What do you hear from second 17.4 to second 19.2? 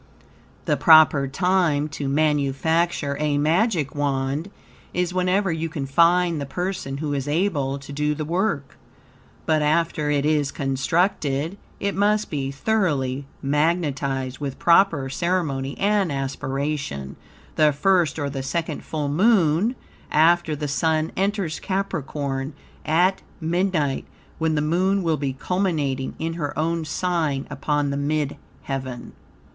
the first or the second full